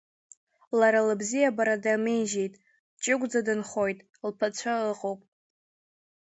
Лара 0.79 1.01
лыбзиабара 1.07 1.75
дамеижьеит, 1.83 2.53
дҷыгәӡа 2.95 3.41
дынхоит, 3.45 3.99
лԥацәа 4.27 4.73
ыҟоуп. 4.91 5.21